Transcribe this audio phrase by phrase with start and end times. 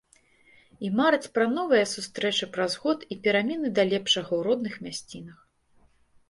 [0.85, 5.37] І мараць пра новыя сустрэчы праз год і перамены да лепшага ў родных мясцінах.